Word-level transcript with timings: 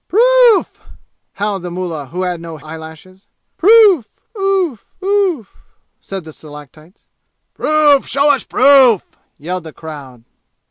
"Proof!" 0.07 0.81
howled 1.33 1.61
the 1.61 1.69
mullah 1.69 2.07
who 2.07 2.23
had 2.23 2.41
no 2.41 2.57
hair 2.57 2.69
eyelashes. 2.69 3.27
"Proof 3.55 4.19
oof 4.35 4.95
oof!" 5.03 5.55
said 5.99 6.23
the 6.23 6.33
stalactites. 6.33 7.05
"Proof! 7.53 8.07
Show 8.07 8.31
us 8.33 8.43
proof!" 8.43 9.05
yelled 9.37 9.63
the 9.65 9.73
crowd. 9.73 10.23